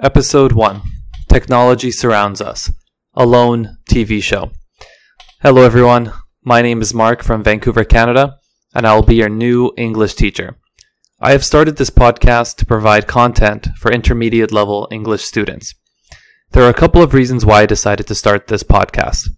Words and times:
Episode 0.00 0.52
1 0.52 0.80
Technology 1.28 1.90
Surrounds 1.90 2.40
Us 2.40 2.70
Alone 3.14 3.78
TV 3.90 4.22
Show. 4.22 4.52
Hello, 5.42 5.62
everyone. 5.62 6.12
My 6.44 6.62
name 6.62 6.80
is 6.80 6.94
Mark 6.94 7.20
from 7.20 7.42
Vancouver, 7.42 7.82
Canada, 7.82 8.36
and 8.72 8.86
I 8.86 8.94
will 8.94 9.02
be 9.02 9.16
your 9.16 9.28
new 9.28 9.72
English 9.76 10.14
teacher. 10.14 10.56
I 11.20 11.32
have 11.32 11.44
started 11.44 11.78
this 11.78 11.90
podcast 11.90 12.58
to 12.58 12.66
provide 12.66 13.08
content 13.08 13.70
for 13.76 13.90
intermediate 13.90 14.52
level 14.52 14.86
English 14.92 15.24
students. 15.24 15.74
There 16.52 16.62
are 16.62 16.70
a 16.70 16.74
couple 16.74 17.02
of 17.02 17.12
reasons 17.12 17.44
why 17.44 17.62
I 17.62 17.66
decided 17.66 18.06
to 18.06 18.14
start 18.14 18.46
this 18.46 18.62
podcast. 18.62 19.28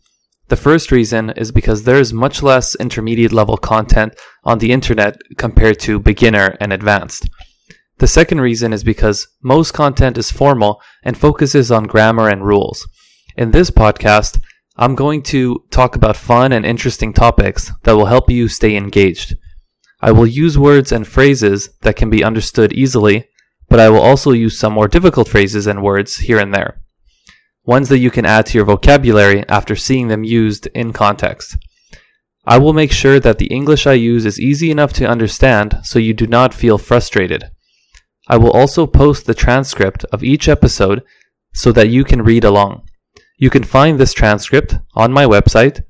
The 0.49 0.57
first 0.57 0.93
reason 0.93 1.31
is 1.31 1.53
because 1.53 1.85
there 1.85 1.99
is 1.99 2.13
much 2.13 2.43
less 2.43 2.75
intermediate 2.75 3.33
level 3.33 3.57
content 3.57 4.15
on 4.45 4.59
the 4.59 4.73
internet 4.73 5.17
compared 5.39 5.81
to 5.81 5.99
beginner 5.99 6.59
and 6.61 6.71
advanced. 6.71 7.31
The 8.01 8.07
second 8.07 8.41
reason 8.41 8.73
is 8.73 8.83
because 8.83 9.29
most 9.43 9.73
content 9.73 10.17
is 10.17 10.31
formal 10.31 10.81
and 11.03 11.19
focuses 11.19 11.71
on 11.71 11.85
grammar 11.85 12.31
and 12.31 12.43
rules. 12.43 12.89
In 13.37 13.51
this 13.51 13.71
podcast, 13.71 14.41
I'm 14.79 14.95
going 14.95 15.23
to 15.25 15.63
talk 15.71 15.97
about 15.97 16.17
fun 16.17 16.53
and 16.53 16.65
interesting 16.65 17.13
topics 17.13 17.71
that 17.83 17.93
will 17.93 18.07
help 18.07 18.31
you 18.31 18.49
stay 18.49 18.75
engaged. 18.75 19.37
I 20.01 20.13
will 20.13 20.27
use 20.27 20.57
words 20.57 20.93
and 20.93 21.07
phrases 21.07 21.69
that 21.83 21.97
can 21.97 22.09
be 22.09 22.25
understood 22.25 22.73
easily, 22.73 23.29
but 23.69 23.81
I 23.81 23.91
will 23.91 24.01
also 24.01 24.31
use 24.31 24.59
some 24.59 24.73
more 24.73 24.89
difficult 24.89 25.29
phrases 25.29 25.67
and 25.67 25.83
words 25.83 26.17
here 26.17 26.39
and 26.39 26.55
there. 26.55 26.81
Ones 27.65 27.91
that 27.91 27.99
you 27.99 28.11
can 28.11 28.25
add 28.25 28.47
to 28.47 28.57
your 28.57 28.65
vocabulary 28.65 29.47
after 29.47 29.77
seeing 29.77 30.09
them 30.09 30.25
used 30.25 30.67
in 30.69 30.95
context. 30.95 31.59
I 32.47 32.57
will 32.57 32.73
make 32.73 32.93
sure 32.93 33.21
that 33.21 33.37
the 33.37 33.49
English 33.49 33.87
I 33.87 33.93
use 33.93 34.25
is 34.25 34.41
easy 34.41 34.71
enough 34.71 34.95
to 34.95 35.07
understand 35.07 35.81
so 35.83 35.99
you 35.99 36.15
do 36.15 36.27
not 36.27 36.55
feel 36.55 36.79
frustrated. 36.79 37.51
I 38.31 38.37
will 38.37 38.53
also 38.53 38.87
post 38.87 39.27
the 39.27 39.35
transcript 39.35 40.05
of 40.13 40.23
each 40.23 40.49
episode 40.49 41.03
so 41.53 41.73
that 41.73 41.89
you 41.89 42.05
can 42.05 42.23
read 42.23 42.45
along. 42.45 42.87
You 43.37 43.51
can 43.51 43.65
find 43.65 43.99
this 43.99 44.13
transcript 44.13 44.77
on 44.95 45.13
my 45.13 45.25
website 45.25 45.83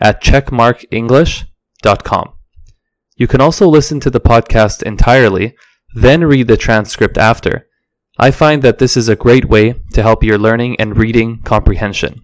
at 0.00 0.22
checkmarkenglish.com. 0.22 2.32
You 3.16 3.26
can 3.26 3.40
also 3.40 3.66
listen 3.66 3.98
to 3.98 4.10
the 4.10 4.20
podcast 4.20 4.84
entirely, 4.84 5.56
then 5.92 6.22
read 6.22 6.46
the 6.46 6.56
transcript 6.56 7.18
after. 7.18 7.66
I 8.16 8.30
find 8.30 8.62
that 8.62 8.78
this 8.78 8.96
is 8.96 9.08
a 9.08 9.16
great 9.16 9.46
way 9.46 9.74
to 9.94 10.02
help 10.02 10.22
your 10.22 10.38
learning 10.38 10.76
and 10.78 10.96
reading 10.96 11.42
comprehension. 11.42 12.20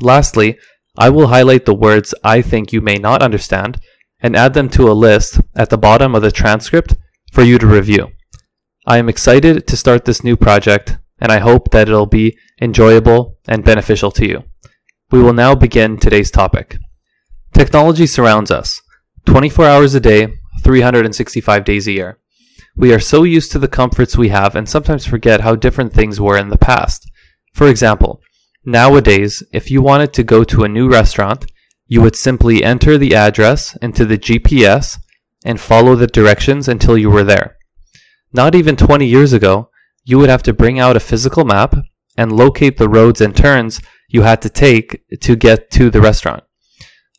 Lastly, 0.00 0.56
I 0.96 1.10
will 1.10 1.26
highlight 1.26 1.66
the 1.66 1.74
words 1.74 2.14
I 2.24 2.40
think 2.40 2.72
you 2.72 2.80
may 2.80 2.96
not 2.96 3.22
understand 3.22 3.82
and 4.20 4.34
add 4.34 4.54
them 4.54 4.70
to 4.70 4.90
a 4.90 4.96
list 4.96 5.42
at 5.54 5.68
the 5.68 5.76
bottom 5.76 6.14
of 6.14 6.22
the 6.22 6.32
transcript 6.32 6.96
for 7.34 7.42
you 7.42 7.58
to 7.58 7.66
review. 7.66 8.12
I 8.88 8.96
am 8.96 9.10
excited 9.10 9.66
to 9.66 9.76
start 9.76 10.06
this 10.06 10.24
new 10.24 10.34
project, 10.34 10.96
and 11.20 11.30
I 11.30 11.40
hope 11.40 11.72
that 11.72 11.88
it'll 11.88 12.06
be 12.06 12.38
enjoyable 12.58 13.36
and 13.46 13.62
beneficial 13.62 14.10
to 14.12 14.26
you. 14.26 14.44
We 15.10 15.20
will 15.20 15.34
now 15.34 15.54
begin 15.54 15.98
today's 15.98 16.30
topic. 16.30 16.78
Technology 17.52 18.06
surrounds 18.06 18.50
us 18.50 18.80
24 19.26 19.66
hours 19.66 19.94
a 19.94 20.00
day, 20.00 20.28
365 20.62 21.64
days 21.66 21.86
a 21.86 21.92
year. 21.92 22.18
We 22.76 22.94
are 22.94 22.98
so 22.98 23.24
used 23.24 23.52
to 23.52 23.58
the 23.58 23.68
comforts 23.68 24.16
we 24.16 24.30
have 24.30 24.56
and 24.56 24.66
sometimes 24.66 25.04
forget 25.04 25.42
how 25.42 25.54
different 25.54 25.92
things 25.92 26.18
were 26.18 26.38
in 26.38 26.48
the 26.48 26.56
past. 26.56 27.10
For 27.52 27.68
example, 27.68 28.22
nowadays, 28.64 29.42
if 29.52 29.70
you 29.70 29.82
wanted 29.82 30.14
to 30.14 30.24
go 30.24 30.44
to 30.44 30.64
a 30.64 30.68
new 30.68 30.88
restaurant, 30.88 31.44
you 31.88 32.00
would 32.00 32.16
simply 32.16 32.64
enter 32.64 32.96
the 32.96 33.14
address 33.14 33.76
into 33.82 34.06
the 34.06 34.16
GPS 34.16 34.96
and 35.44 35.60
follow 35.60 35.94
the 35.94 36.06
directions 36.06 36.68
until 36.68 36.96
you 36.96 37.10
were 37.10 37.24
there. 37.24 37.57
Not 38.32 38.54
even 38.54 38.76
20 38.76 39.06
years 39.06 39.32
ago, 39.32 39.70
you 40.04 40.18
would 40.18 40.28
have 40.28 40.42
to 40.44 40.52
bring 40.52 40.78
out 40.78 40.96
a 40.96 41.00
physical 41.00 41.44
map 41.44 41.74
and 42.16 42.32
locate 42.32 42.76
the 42.76 42.88
roads 42.88 43.20
and 43.20 43.34
turns 43.34 43.80
you 44.08 44.22
had 44.22 44.42
to 44.42 44.48
take 44.48 45.02
to 45.20 45.36
get 45.36 45.70
to 45.72 45.90
the 45.90 46.00
restaurant. 46.00 46.42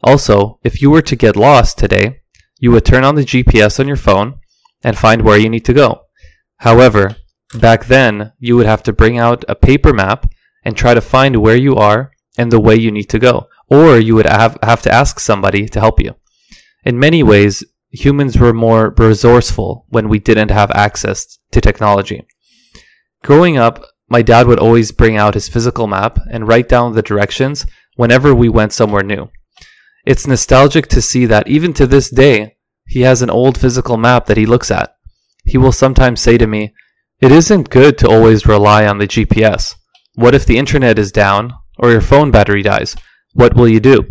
Also, 0.03 0.59
if 0.63 0.81
you 0.81 0.89
were 0.89 1.01
to 1.01 1.15
get 1.15 1.35
lost 1.35 1.77
today, 1.77 2.21
you 2.59 2.71
would 2.71 2.85
turn 2.85 3.03
on 3.03 3.15
the 3.15 3.23
GPS 3.23 3.79
on 3.79 3.87
your 3.87 3.97
phone 3.97 4.39
and 4.83 4.97
find 4.97 5.21
where 5.21 5.37
you 5.37 5.49
need 5.49 5.65
to 5.65 5.73
go. 5.73 6.01
However, 6.57 7.15
back 7.55 7.85
then, 7.85 8.33
you 8.39 8.55
would 8.55 8.65
have 8.65 8.83
to 8.83 8.93
bring 8.93 9.17
out 9.17 9.45
a 9.47 9.55
paper 9.55 9.93
map 9.93 10.31
and 10.63 10.75
try 10.75 10.93
to 10.93 11.01
find 11.01 11.37
where 11.37 11.55
you 11.55 11.75
are 11.75 12.11
and 12.37 12.51
the 12.51 12.59
way 12.59 12.75
you 12.75 12.91
need 12.91 13.09
to 13.09 13.19
go, 13.19 13.47
or 13.67 13.97
you 13.97 14.15
would 14.15 14.25
have, 14.25 14.81
to 14.81 14.91
ask 14.91 15.19
somebody 15.19 15.67
to 15.69 15.79
help 15.79 15.99
you. 15.99 16.15
In 16.83 16.99
many 16.99 17.23
ways, 17.23 17.63
humans 17.91 18.37
were 18.37 18.53
more 18.53 18.93
resourceful 18.97 19.85
when 19.89 20.09
we 20.09 20.19
didn't 20.19 20.51
have 20.51 20.71
access 20.71 21.39
to 21.51 21.61
technology. 21.61 22.25
Growing 23.23 23.57
up, 23.57 23.83
my 24.09 24.21
dad 24.21 24.47
would 24.47 24.59
always 24.59 24.91
bring 24.91 25.17
out 25.17 25.33
his 25.33 25.49
physical 25.49 25.87
map 25.87 26.17
and 26.31 26.47
write 26.47 26.69
down 26.69 26.93
the 26.93 27.01
directions 27.01 27.65
whenever 27.95 28.33
we 28.33 28.49
went 28.49 28.73
somewhere 28.73 29.03
new. 29.03 29.29
It's 30.05 30.25
nostalgic 30.25 30.87
to 30.87 31.01
see 31.01 31.25
that 31.25 31.47
even 31.47 31.73
to 31.73 31.85
this 31.85 32.09
day, 32.09 32.55
he 32.87 33.01
has 33.01 33.21
an 33.21 33.29
old 33.29 33.57
physical 33.57 33.97
map 33.97 34.25
that 34.25 34.37
he 34.37 34.45
looks 34.45 34.71
at. 34.71 34.95
He 35.45 35.57
will 35.57 35.71
sometimes 35.71 36.21
say 36.21 36.37
to 36.37 36.47
me, 36.47 36.73
It 37.21 37.31
isn't 37.31 37.69
good 37.69 37.97
to 37.99 38.09
always 38.09 38.47
rely 38.47 38.87
on 38.87 38.97
the 38.97 39.07
GPS. 39.07 39.75
What 40.15 40.33
if 40.33 40.45
the 40.45 40.57
internet 40.57 40.97
is 40.97 41.11
down 41.11 41.53
or 41.77 41.91
your 41.91 42.01
phone 42.01 42.31
battery 42.31 42.63
dies? 42.63 42.95
What 43.33 43.55
will 43.55 43.67
you 43.67 43.79
do? 43.79 44.05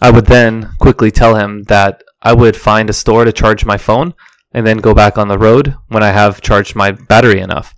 I 0.00 0.10
would 0.10 0.26
then 0.26 0.70
quickly 0.80 1.10
tell 1.10 1.34
him 1.34 1.64
that 1.64 2.02
I 2.22 2.34
would 2.34 2.56
find 2.56 2.90
a 2.90 2.94
store 2.94 3.24
to 3.24 3.32
charge 3.32 3.64
my 3.64 3.76
phone 3.76 4.14
and 4.52 4.66
then 4.66 4.78
go 4.78 4.94
back 4.94 5.16
on 5.16 5.28
the 5.28 5.38
road 5.38 5.74
when 5.88 6.02
I 6.02 6.10
have 6.10 6.40
charged 6.40 6.76
my 6.76 6.90
battery 6.90 7.40
enough. 7.40 7.74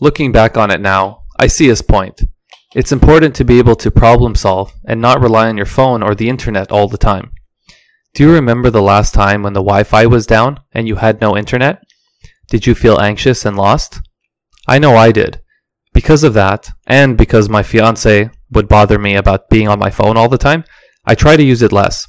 Looking 0.00 0.32
back 0.32 0.56
on 0.56 0.70
it 0.70 0.80
now, 0.80 1.22
I 1.38 1.46
see 1.46 1.68
his 1.68 1.82
point. 1.82 2.22
It's 2.74 2.92
important 2.92 3.34
to 3.36 3.44
be 3.44 3.58
able 3.58 3.76
to 3.76 3.90
problem 3.90 4.34
solve 4.34 4.72
and 4.84 5.00
not 5.00 5.20
rely 5.20 5.48
on 5.48 5.56
your 5.56 5.66
phone 5.66 6.02
or 6.02 6.14
the 6.14 6.28
internet 6.28 6.70
all 6.72 6.88
the 6.88 6.98
time. 6.98 7.32
Do 8.14 8.22
you 8.22 8.32
remember 8.32 8.70
the 8.70 8.82
last 8.82 9.14
time 9.14 9.42
when 9.42 9.52
the 9.52 9.62
Wi 9.62 9.84
Fi 9.84 10.06
was 10.06 10.26
down 10.26 10.60
and 10.72 10.88
you 10.88 10.96
had 10.96 11.20
no 11.20 11.36
internet? 11.36 11.82
Did 12.48 12.66
you 12.66 12.74
feel 12.74 13.00
anxious 13.00 13.44
and 13.44 13.56
lost? 13.56 14.00
I 14.66 14.78
know 14.78 14.96
I 14.96 15.12
did. 15.12 15.40
Because 15.92 16.24
of 16.24 16.34
that, 16.34 16.68
and 16.86 17.16
because 17.16 17.48
my 17.48 17.62
fiance 17.62 18.30
would 18.50 18.68
bother 18.68 18.98
me 18.98 19.16
about 19.16 19.48
being 19.48 19.68
on 19.68 19.78
my 19.78 19.90
phone 19.90 20.16
all 20.16 20.28
the 20.28 20.38
time, 20.38 20.64
I 21.04 21.14
try 21.14 21.36
to 21.36 21.42
use 21.42 21.62
it 21.62 21.72
less. 21.72 22.06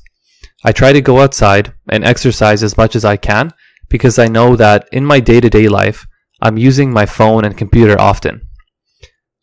I 0.68 0.74
try 0.74 0.92
to 0.92 1.00
go 1.00 1.20
outside 1.20 1.74
and 1.88 2.04
exercise 2.04 2.62
as 2.62 2.76
much 2.76 2.98
as 2.98 3.06
I 3.06 3.16
can 3.16 3.54
because 3.88 4.20
I 4.20 4.28
know 4.28 4.58
that 4.58 4.86
in 4.92 5.06
my 5.06 5.22
day 5.22 5.40
to 5.40 5.50
day 5.50 5.70
life, 5.70 6.06
I'm 6.42 6.58
using 6.58 6.92
my 6.92 7.06
phone 7.06 7.46
and 7.46 7.58
computer 7.58 7.98
often. 7.98 8.42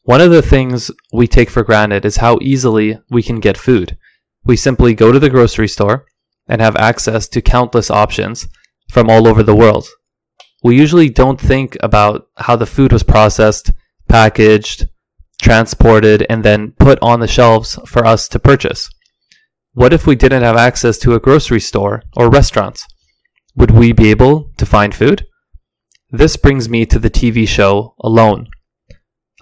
One 0.02 0.20
of 0.20 0.30
the 0.30 0.42
things 0.42 0.90
we 1.14 1.26
take 1.26 1.48
for 1.48 1.62
granted 1.62 2.04
is 2.04 2.18
how 2.18 2.38
easily 2.42 2.98
we 3.08 3.22
can 3.22 3.40
get 3.40 3.56
food. 3.56 3.96
We 4.44 4.58
simply 4.58 4.92
go 4.92 5.12
to 5.12 5.18
the 5.18 5.30
grocery 5.30 5.66
store 5.66 6.04
and 6.46 6.60
have 6.60 6.76
access 6.76 7.26
to 7.28 7.40
countless 7.40 7.90
options 7.90 8.46
from 8.90 9.08
all 9.08 9.26
over 9.26 9.42
the 9.42 9.56
world. 9.56 9.88
We 10.62 10.76
usually 10.76 11.08
don't 11.08 11.40
think 11.40 11.74
about 11.80 12.28
how 12.36 12.56
the 12.56 12.66
food 12.66 12.92
was 12.92 13.02
processed, 13.02 13.72
packaged, 14.10 14.90
transported, 15.40 16.26
and 16.28 16.44
then 16.44 16.72
put 16.72 16.98
on 17.00 17.20
the 17.20 17.26
shelves 17.26 17.78
for 17.86 18.04
us 18.04 18.28
to 18.28 18.38
purchase. 18.38 18.90
What 19.76 19.92
if 19.92 20.06
we 20.06 20.14
didn't 20.14 20.44
have 20.44 20.56
access 20.56 20.98
to 20.98 21.14
a 21.14 21.20
grocery 21.20 21.58
store 21.58 22.04
or 22.16 22.30
restaurants? 22.30 22.86
Would 23.56 23.72
we 23.72 23.90
be 23.90 24.08
able 24.08 24.52
to 24.56 24.64
find 24.64 24.94
food? 24.94 25.26
This 26.10 26.36
brings 26.36 26.68
me 26.68 26.86
to 26.86 27.00
the 27.00 27.10
TV 27.10 27.46
show 27.46 27.96
Alone. 27.98 28.46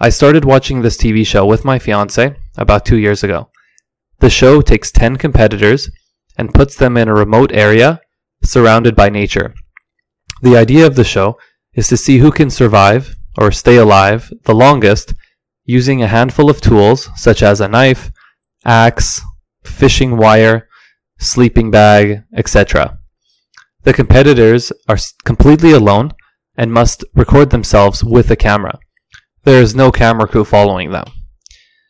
I 0.01 0.09
started 0.09 0.47
watching 0.47 0.81
this 0.81 0.97
TV 0.97 1.27
show 1.27 1.45
with 1.45 1.67
my 1.67 1.79
fiance 1.79 2.35
about 2.57 2.87
two 2.87 2.97
years 2.97 3.23
ago. 3.23 3.51
The 4.21 4.31
show 4.31 4.63
takes 4.63 4.91
10 4.91 5.19
competitors 5.19 5.91
and 6.39 6.55
puts 6.55 6.77
them 6.77 6.97
in 6.97 7.09
a 7.09 7.15
remote 7.15 7.53
area 7.53 8.01
surrounded 8.43 8.97
by 8.97 9.11
nature. 9.11 9.53
The 10.41 10.57
idea 10.57 10.87
of 10.87 10.97
the 10.97 11.05
show 11.05 11.37
is 11.75 11.89
to 11.89 11.99
see 11.99 12.19
who 12.19 12.33
can 12.33 12.49
survive 12.49 13.17
or 13.37 13.53
stay 13.53 13.77
alive 13.77 14.33
the 14.45 14.55
longest 14.55 15.13
using 15.67 16.03
a 16.03 16.09
handful 16.09 16.49
of 16.49 16.63
tools 16.63 17.11
such 17.17 17.43
as 17.43 17.61
a 17.61 17.69
knife, 17.69 18.11
axe, 18.65 19.21
fishing 19.65 20.17
wire, 20.17 20.69
sleeping 21.19 21.71
bag, 21.71 22.23
etc. 22.37 22.99
The 23.85 23.93
competitors 23.93 24.73
are 24.89 24.99
completely 25.25 25.73
alone 25.73 26.13
and 26.57 26.73
must 26.73 27.05
record 27.15 27.51
themselves 27.51 28.05
with 28.05 28.31
a 28.31 28.37
camera. 28.37 28.79
There 29.45 29.61
is 29.61 29.75
no 29.75 29.91
camera 29.91 30.29
crew 30.29 30.45
following 30.45 30.91
them. 30.91 31.07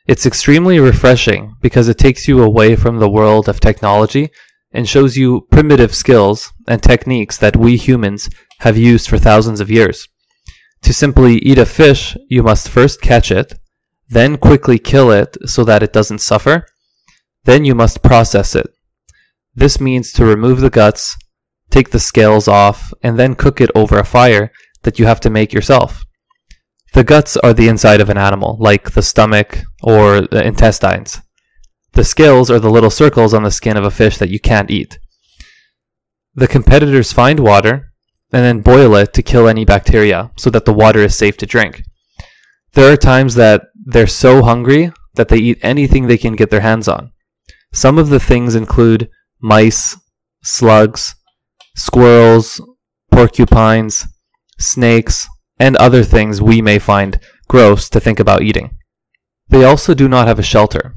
It's 0.07 0.27
extremely 0.27 0.81
refreshing 0.81 1.55
because 1.61 1.89
it 1.89 1.99
takes 1.99 2.27
you 2.27 2.43
away 2.43 2.77
from 2.77 2.99
the 2.99 3.11
world 3.11 3.49
of 3.49 3.61
technology 3.61 4.31
and 4.73 4.89
shows 4.89 5.17
you 5.17 5.47
primitive 5.51 5.95
skills 5.95 6.53
and 6.67 6.83
techniques 6.83 7.37
that 7.39 7.57
we 7.57 7.77
humans 7.77 8.29
have 8.61 8.77
used 8.77 9.09
for 9.09 9.19
thousands 9.19 9.61
of 9.61 9.71
years. 9.71 10.09
To 10.83 10.93
simply 10.93 11.37
eat 11.37 11.59
a 11.59 11.67
fish, 11.67 12.17
you 12.29 12.43
must 12.43 12.69
first 12.69 13.01
catch 13.01 13.31
it, 13.31 13.55
then 14.09 14.37
quickly 14.37 14.79
kill 14.79 15.11
it 15.11 15.37
so 15.47 15.63
that 15.65 15.83
it 15.83 15.93
doesn't 15.93 16.19
suffer, 16.19 16.67
then 17.45 17.65
you 17.65 17.75
must 17.75 18.03
process 18.03 18.55
it. 18.55 18.69
This 19.55 19.81
means 19.81 20.13
to 20.13 20.25
remove 20.25 20.61
the 20.61 20.71
guts, 20.71 21.17
take 21.71 21.91
the 21.91 21.99
scales 21.99 22.49
off, 22.49 22.93
and 23.03 23.19
then 23.19 23.35
cook 23.35 23.61
it 23.61 23.71
over 23.75 23.99
a 23.99 24.05
fire 24.05 24.51
that 24.83 24.99
you 24.99 25.07
have 25.07 25.21
to 25.21 25.31
make 25.31 25.53
yourself. 25.53 26.05
The 26.93 27.05
guts 27.05 27.37
are 27.39 27.55
the 27.55 27.69
inside 27.69 28.01
of 28.01 28.11
an 28.11 28.19
animal, 28.19 28.57
like 28.61 28.93
the 28.93 29.03
stomach 29.03 29.59
or 29.83 30.23
the 30.23 30.47
intestines. 30.47 31.21
The 31.93 32.05
scales 32.05 32.51
are 32.51 32.61
the 32.61 32.71
little 32.71 32.91
circles 32.91 33.35
on 33.35 33.43
the 33.43 33.51
skin 33.51 33.77
of 33.77 33.85
a 33.85 33.91
fish 33.91 34.19
that 34.19 34.31
you 34.31 34.41
can't 34.41 34.71
eat. 34.71 34.99
The 36.35 36.49
competitors 36.49 37.13
find 37.13 37.41
water 37.41 37.93
and 38.33 38.43
then 38.43 38.61
boil 38.61 38.95
it 38.97 39.13
to 39.15 39.23
kill 39.23 39.49
any 39.49 39.65
bacteria 39.65 40.31
so 40.37 40.49
that 40.51 40.65
the 40.65 40.73
water 40.73 41.01
is 41.01 41.15
safe 41.15 41.37
to 41.39 41.47
drink. 41.47 41.83
There 42.73 42.91
are 42.91 42.97
times 42.97 43.35
that 43.35 43.65
they're 43.85 44.07
so 44.07 44.43
hungry 44.43 44.93
that 45.15 45.29
they 45.29 45.37
eat 45.37 45.59
anything 45.63 46.07
they 46.07 46.17
can 46.17 46.37
get 46.37 46.51
their 46.51 46.61
hands 46.61 46.89
on. 46.89 47.13
Some 47.73 47.99
of 47.99 48.11
the 48.11 48.21
things 48.21 48.55
include 48.55 49.09
mice, 49.41 49.97
slugs, 50.43 51.15
squirrels, 51.75 52.61
porcupines, 53.11 54.07
snakes, 54.59 55.27
and 55.59 55.77
other 55.77 56.03
things 56.03 56.43
we 56.43 56.61
may 56.61 56.79
find 56.79 57.19
gross 57.49 57.89
to 57.91 58.01
think 58.01 58.21
about 58.21 58.43
eating. 58.43 58.71
They 59.49 59.65
also 59.65 59.95
do 59.95 60.09
not 60.09 60.27
have 60.27 60.39
a 60.39 60.43
shelter, 60.43 60.95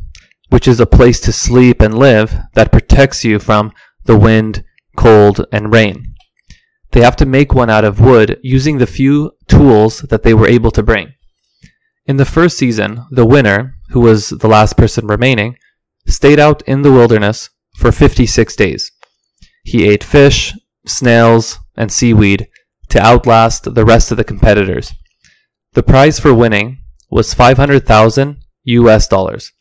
which 0.50 0.68
is 0.68 0.80
a 0.80 0.86
place 0.86 1.19
to 1.22 1.31
sleep 1.31 1.81
and 1.81 1.98
live 1.98 2.36
that 2.54 2.72
protects 2.72 3.24
you 3.24 3.39
from 3.39 3.72
the 4.06 4.18
wind, 4.18 4.63
cold, 4.95 5.45
and 5.51 5.72
rain. 5.72 6.16
They 6.92 7.01
have 7.01 7.16
to 7.18 7.25
make 7.25 7.54
one 7.54 7.69
out 7.69 7.83
of 7.83 8.00
wood 8.00 8.39
using 8.42 8.77
the 8.77 8.88
few 8.88 9.31
tools 9.48 10.00
that 10.10 10.24
they 10.24 10.33
were 10.33 10.48
able 10.48 10.72
to 10.72 10.83
bring. 10.83 11.13
In 12.06 12.18
the 12.18 12.25
first 12.25 12.57
season, 12.57 13.06
the 13.12 13.25
winner, 13.25 13.75
who 13.89 14.00
was 14.00 14.30
the 14.30 14.48
last 14.48 14.77
person 14.77 15.07
remaining, 15.07 15.57
stayed 16.07 16.40
out 16.40 16.62
in 16.63 16.81
the 16.81 16.92
wilderness 16.92 17.50
for 17.78 17.92
56 17.92 18.56
days. 18.56 18.92
He 19.63 19.88
ate 19.88 20.04
fish, 20.04 20.54
snails, 20.86 21.60
and 21.75 21.92
seaweed 21.92 22.48
to 22.90 23.02
outlast 23.02 23.74
the 23.74 23.86
rest 23.86 24.12
of 24.12 24.18
the 24.18 24.24
competitors. 24.24 24.94
The 25.74 25.84
prize 25.84 26.19
for 26.19 26.34
winning 26.34 26.80
was 27.10 27.34
500,000 27.34 28.38
US 28.66 29.07
dollars. 29.07 29.52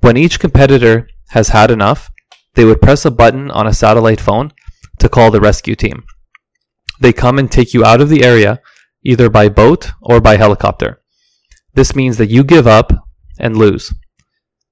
When 0.00 0.16
each 0.16 0.38
competitor 0.38 1.08
has 1.28 1.48
had 1.48 1.70
enough, 1.70 2.10
they 2.54 2.64
would 2.64 2.82
press 2.82 3.04
a 3.04 3.10
button 3.10 3.50
on 3.50 3.66
a 3.66 3.74
satellite 3.74 4.20
phone 4.20 4.52
to 4.98 5.08
call 5.08 5.30
the 5.30 5.40
rescue 5.40 5.74
team. 5.74 6.04
They 7.00 7.12
come 7.12 7.38
and 7.38 7.50
take 7.50 7.74
you 7.74 7.84
out 7.84 8.00
of 8.00 8.08
the 8.08 8.24
area 8.24 8.60
either 9.04 9.28
by 9.28 9.48
boat 9.48 9.90
or 10.00 10.20
by 10.20 10.36
helicopter. 10.36 11.00
This 11.74 11.96
means 11.96 12.16
that 12.18 12.30
you 12.30 12.44
give 12.44 12.66
up 12.66 12.92
and 13.38 13.56
lose. 13.56 13.92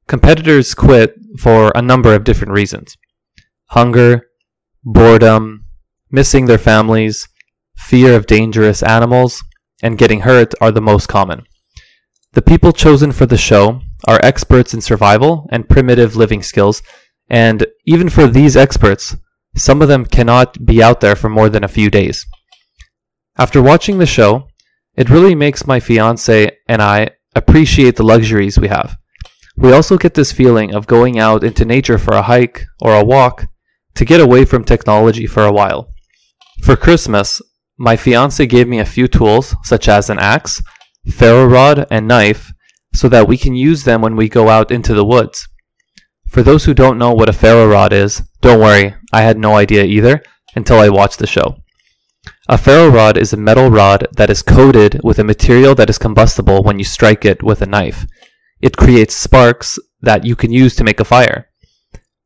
Competitors 0.06 0.74
quit 0.74 1.14
for 1.38 1.72
a 1.74 1.82
number 1.82 2.14
of 2.14 2.24
different 2.24 2.52
reasons 2.52 2.96
hunger, 3.70 4.26
boredom, 4.84 5.64
missing 6.10 6.44
their 6.44 6.58
families, 6.58 7.26
fear 7.76 8.14
of 8.14 8.26
dangerous 8.26 8.82
animals, 8.82 9.42
and 9.82 9.96
getting 9.96 10.20
hurt 10.20 10.52
are 10.60 10.70
the 10.70 10.80
most 10.80 11.08
common. 11.08 11.42
The 12.32 12.42
people 12.42 12.72
chosen 12.72 13.12
for 13.12 13.26
the 13.26 13.38
show 13.38 13.80
are 14.06 14.20
experts 14.22 14.74
in 14.74 14.80
survival 14.80 15.48
and 15.50 15.68
primitive 15.68 16.16
living 16.16 16.42
skills, 16.42 16.82
and 17.30 17.66
even 17.86 18.10
for 18.10 18.26
these 18.26 18.56
experts, 18.56 19.16
some 19.56 19.82
of 19.82 19.88
them 19.88 20.04
cannot 20.04 20.64
be 20.64 20.82
out 20.82 21.00
there 21.00 21.16
for 21.16 21.28
more 21.28 21.48
than 21.48 21.64
a 21.64 21.68
few 21.68 21.90
days. 21.90 22.26
After 23.38 23.62
watching 23.62 23.98
the 23.98 24.06
show, 24.06 24.48
it 24.94 25.10
really 25.10 25.34
makes 25.34 25.66
my 25.66 25.80
fiance 25.80 26.50
and 26.68 26.82
I 26.82 27.10
appreciate 27.34 27.96
the 27.96 28.02
luxuries 28.02 28.58
we 28.58 28.68
have. 28.68 28.98
We 29.56 29.72
also 29.72 29.98
get 29.98 30.14
this 30.14 30.32
feeling 30.32 30.74
of 30.74 30.86
going 30.86 31.18
out 31.18 31.44
into 31.44 31.64
nature 31.64 31.98
for 31.98 32.14
a 32.14 32.22
hike 32.22 32.64
or 32.80 32.94
a 32.94 33.04
walk 33.04 33.46
to 33.94 34.04
get 34.04 34.20
away 34.20 34.44
from 34.44 34.64
technology 34.64 35.26
for 35.26 35.44
a 35.44 35.52
while. 35.52 35.92
For 36.64 36.76
Christmas, 36.76 37.42
my 37.78 37.96
fiance 37.96 38.46
gave 38.46 38.68
me 38.68 38.78
a 38.78 38.84
few 38.84 39.08
tools, 39.08 39.54
such 39.64 39.88
as 39.88 40.08
an 40.08 40.18
axe, 40.18 40.62
ferro 41.10 41.46
rod, 41.46 41.86
and 41.90 42.06
knife, 42.06 42.52
so 42.94 43.08
that 43.08 43.28
we 43.28 43.36
can 43.36 43.54
use 43.54 43.84
them 43.84 44.00
when 44.00 44.16
we 44.16 44.28
go 44.28 44.48
out 44.48 44.70
into 44.70 44.94
the 44.94 45.04
woods. 45.04 45.48
For 46.28 46.42
those 46.42 46.64
who 46.64 46.74
don't 46.74 46.98
know 46.98 47.12
what 47.12 47.28
a 47.28 47.32
ferro 47.32 47.68
rod 47.68 47.92
is, 47.92 48.22
don't 48.40 48.60
worry, 48.60 48.94
I 49.12 49.22
had 49.22 49.38
no 49.38 49.56
idea 49.56 49.84
either 49.84 50.22
until 50.54 50.78
I 50.78 50.88
watched 50.88 51.18
the 51.18 51.26
show. 51.26 51.56
A 52.48 52.56
ferro 52.56 52.88
rod 52.88 53.16
is 53.16 53.32
a 53.32 53.36
metal 53.36 53.70
rod 53.70 54.06
that 54.16 54.30
is 54.30 54.42
coated 54.42 55.00
with 55.02 55.18
a 55.18 55.24
material 55.24 55.74
that 55.74 55.90
is 55.90 55.98
combustible 55.98 56.62
when 56.62 56.78
you 56.78 56.84
strike 56.84 57.24
it 57.24 57.42
with 57.42 57.62
a 57.62 57.66
knife. 57.66 58.06
It 58.62 58.76
creates 58.76 59.16
sparks 59.16 59.78
that 60.00 60.24
you 60.24 60.36
can 60.36 60.52
use 60.52 60.76
to 60.76 60.84
make 60.84 61.00
a 61.00 61.04
fire. 61.04 61.48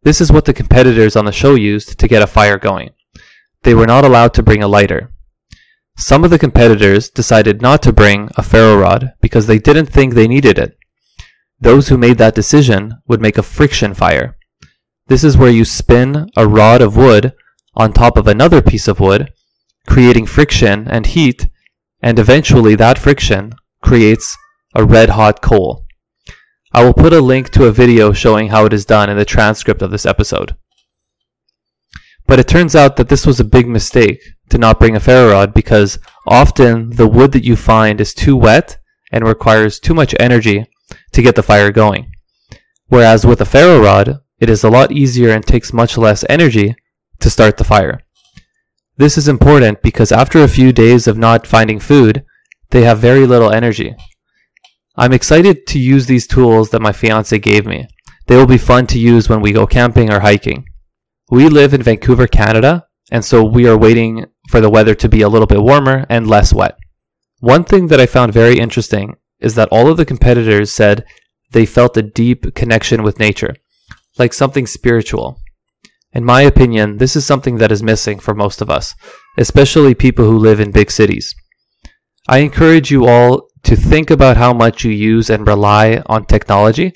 This 0.02 0.20
is 0.20 0.30
what 0.30 0.44
the 0.44 0.52
competitors 0.52 1.16
on 1.16 1.24
the 1.24 1.32
show 1.32 1.54
used 1.54 1.98
to 1.98 2.08
get 2.08 2.22
a 2.22 2.26
fire 2.26 2.58
going. 2.58 2.90
They 3.62 3.74
were 3.74 3.86
not 3.86 4.04
allowed 4.04 4.34
to 4.34 4.42
bring 4.42 4.62
a 4.62 4.68
lighter. 4.68 5.12
Some 5.96 6.24
of 6.24 6.30
the 6.30 6.38
competitors 6.38 7.08
decided 7.08 7.62
not 7.62 7.82
to 7.82 7.92
bring 7.92 8.28
a 8.36 8.42
ferro 8.42 8.76
rod 8.76 9.14
because 9.22 9.46
they 9.46 9.58
didn't 9.58 9.86
think 9.86 10.12
they 10.12 10.28
needed 10.28 10.58
it. 10.58 10.76
Those 11.58 11.88
who 11.88 11.96
made 11.96 12.18
that 12.18 12.34
decision 12.34 12.98
would 13.08 13.22
make 13.22 13.38
a 13.38 13.42
friction 13.42 13.94
fire. 13.94 14.36
This 15.06 15.24
is 15.24 15.38
where 15.38 15.50
you 15.50 15.64
spin 15.64 16.28
a 16.36 16.46
rod 16.46 16.82
of 16.82 16.96
wood 16.96 17.32
on 17.74 17.92
top 17.92 18.18
of 18.18 18.28
another 18.28 18.60
piece 18.60 18.88
of 18.88 19.00
wood, 19.00 19.32
creating 19.86 20.26
friction 20.26 20.86
and 20.86 21.06
heat, 21.06 21.48
and 22.02 22.18
eventually 22.18 22.74
that 22.74 22.98
friction 22.98 23.54
creates 23.82 24.36
a 24.74 24.84
red 24.84 25.08
hot 25.08 25.40
coal. 25.40 25.85
I 26.76 26.84
will 26.84 26.92
put 26.92 27.14
a 27.14 27.22
link 27.22 27.48
to 27.52 27.64
a 27.64 27.72
video 27.72 28.12
showing 28.12 28.48
how 28.48 28.66
it 28.66 28.72
is 28.74 28.84
done 28.84 29.08
in 29.08 29.16
the 29.16 29.24
transcript 29.24 29.80
of 29.80 29.90
this 29.90 30.04
episode. 30.04 30.56
But 32.26 32.38
it 32.38 32.46
turns 32.46 32.76
out 32.76 32.96
that 32.96 33.08
this 33.08 33.24
was 33.24 33.40
a 33.40 33.44
big 33.44 33.66
mistake 33.66 34.20
to 34.50 34.58
not 34.58 34.78
bring 34.78 34.94
a 34.94 35.00
ferro 35.00 35.32
rod 35.32 35.54
because 35.54 35.98
often 36.26 36.90
the 36.90 37.08
wood 37.08 37.32
that 37.32 37.46
you 37.46 37.56
find 37.56 37.98
is 37.98 38.12
too 38.12 38.36
wet 38.36 38.76
and 39.10 39.26
requires 39.26 39.80
too 39.80 39.94
much 39.94 40.14
energy 40.20 40.66
to 41.12 41.22
get 41.22 41.34
the 41.34 41.42
fire 41.42 41.72
going. 41.72 42.12
Whereas 42.88 43.24
with 43.24 43.40
a 43.40 43.46
ferro 43.46 43.82
rod, 43.82 44.20
it 44.38 44.50
is 44.50 44.62
a 44.62 44.68
lot 44.68 44.92
easier 44.92 45.30
and 45.30 45.46
takes 45.46 45.72
much 45.72 45.96
less 45.96 46.26
energy 46.28 46.76
to 47.20 47.30
start 47.30 47.56
the 47.56 47.64
fire. 47.64 48.02
This 48.98 49.16
is 49.16 49.28
important 49.28 49.80
because 49.80 50.12
after 50.12 50.42
a 50.42 50.48
few 50.48 50.74
days 50.74 51.06
of 51.06 51.16
not 51.16 51.46
finding 51.46 51.80
food, 51.80 52.22
they 52.68 52.82
have 52.82 52.98
very 52.98 53.26
little 53.26 53.50
energy. 53.50 53.96
I'm 54.98 55.12
excited 55.12 55.66
to 55.66 55.78
use 55.78 56.06
these 56.06 56.26
tools 56.26 56.70
that 56.70 56.80
my 56.80 56.92
fiance 56.92 57.38
gave 57.38 57.66
me. 57.66 57.86
They 58.28 58.36
will 58.36 58.46
be 58.46 58.56
fun 58.56 58.86
to 58.88 58.98
use 58.98 59.28
when 59.28 59.42
we 59.42 59.52
go 59.52 59.66
camping 59.66 60.10
or 60.10 60.20
hiking. 60.20 60.64
We 61.30 61.48
live 61.48 61.74
in 61.74 61.82
Vancouver, 61.82 62.26
Canada, 62.26 62.86
and 63.12 63.22
so 63.22 63.44
we 63.44 63.68
are 63.68 63.76
waiting 63.76 64.24
for 64.48 64.60
the 64.60 64.70
weather 64.70 64.94
to 64.94 65.08
be 65.08 65.20
a 65.20 65.28
little 65.28 65.46
bit 65.46 65.62
warmer 65.62 66.06
and 66.08 66.26
less 66.26 66.52
wet. 66.52 66.78
One 67.40 67.64
thing 67.64 67.88
that 67.88 68.00
I 68.00 68.06
found 68.06 68.32
very 68.32 68.58
interesting 68.58 69.16
is 69.38 69.54
that 69.54 69.68
all 69.70 69.90
of 69.90 69.98
the 69.98 70.06
competitors 70.06 70.72
said 70.72 71.04
they 71.50 71.66
felt 71.66 71.98
a 71.98 72.02
deep 72.02 72.54
connection 72.54 73.02
with 73.02 73.20
nature, 73.20 73.54
like 74.18 74.32
something 74.32 74.66
spiritual. 74.66 75.38
In 76.12 76.24
my 76.24 76.40
opinion, 76.40 76.96
this 76.96 77.16
is 77.16 77.26
something 77.26 77.58
that 77.58 77.70
is 77.70 77.82
missing 77.82 78.18
for 78.18 78.34
most 78.34 78.62
of 78.62 78.70
us, 78.70 78.94
especially 79.36 79.94
people 79.94 80.24
who 80.24 80.38
live 80.38 80.58
in 80.58 80.70
big 80.70 80.90
cities. 80.90 81.34
I 82.26 82.38
encourage 82.38 82.90
you 82.90 83.06
all 83.06 83.48
to 83.66 83.76
think 83.76 84.10
about 84.10 84.36
how 84.36 84.52
much 84.52 84.84
you 84.84 84.90
use 84.90 85.30
and 85.30 85.46
rely 85.46 86.02
on 86.06 86.24
technology 86.24 86.92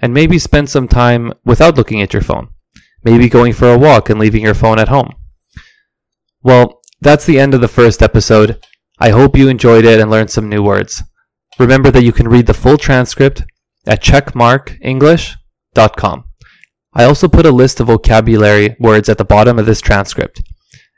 and 0.00 0.12
maybe 0.12 0.38
spend 0.38 0.68
some 0.68 0.88
time 0.88 1.32
without 1.44 1.76
looking 1.76 2.02
at 2.02 2.12
your 2.12 2.22
phone 2.22 2.48
maybe 3.04 3.28
going 3.28 3.52
for 3.52 3.72
a 3.72 3.78
walk 3.78 4.10
and 4.10 4.18
leaving 4.18 4.42
your 4.42 4.54
phone 4.54 4.76
at 4.78 4.88
home. 4.88 5.12
Well, 6.42 6.80
that's 7.00 7.26
the 7.26 7.38
end 7.38 7.54
of 7.54 7.60
the 7.60 7.68
first 7.68 8.02
episode. 8.02 8.60
I 8.98 9.10
hope 9.10 9.36
you 9.36 9.48
enjoyed 9.48 9.84
it 9.84 10.00
and 10.00 10.10
learned 10.10 10.30
some 10.30 10.48
new 10.48 10.62
words. 10.62 11.02
Remember 11.58 11.90
that 11.90 12.04
you 12.04 12.12
can 12.12 12.28
read 12.28 12.46
the 12.46 12.54
full 12.54 12.76
transcript 12.76 13.42
at 13.86 14.02
checkmarkenglish.com. 14.02 16.24
I 16.94 17.04
also 17.04 17.28
put 17.28 17.46
a 17.46 17.52
list 17.52 17.80
of 17.80 17.86
vocabulary 17.86 18.76
words 18.80 19.08
at 19.08 19.18
the 19.18 19.24
bottom 19.24 19.56
of 19.58 19.66
this 19.66 19.80
transcript. 19.80 20.42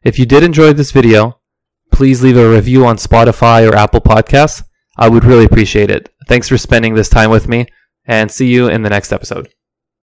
If 0.03 0.19
you 0.19 0.25
did 0.25 0.43
enjoy 0.43 0.73
this 0.73 0.93
video, 0.93 1.41
please 1.93 2.23
leave 2.23 2.39
a 2.39 2.51
review 2.51 2.87
on 2.87 2.97
Spotify 2.97 3.71
or 3.71 3.75
Apple 3.75 4.01
Podcasts. 4.01 4.63
I 4.97 5.09
would 5.09 5.25
really 5.25 5.45
appreciate 5.45 5.91
it. 5.91 6.13
Thanks 6.29 6.49
for 6.49 6.59
spending 6.59 6.95
this 6.95 7.09
time 7.09 7.31
with 7.31 7.49
me, 7.49 7.67
and 8.05 8.31
see 8.31 8.49
you 8.49 8.69
in 8.69 8.83
the 8.83 8.91
next 8.91 9.13
episode. 9.13 9.49